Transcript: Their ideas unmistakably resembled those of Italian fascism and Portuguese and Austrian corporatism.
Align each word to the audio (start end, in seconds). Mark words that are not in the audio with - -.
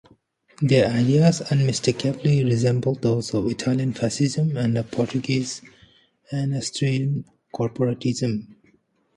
Their 0.63 0.87
ideas 0.89 1.41
unmistakably 1.51 2.43
resembled 2.43 3.03
those 3.03 3.35
of 3.35 3.45
Italian 3.51 3.93
fascism 3.93 4.57
and 4.57 4.73
Portuguese 4.89 5.61
and 6.31 6.55
Austrian 6.55 7.25
corporatism. 7.53 8.47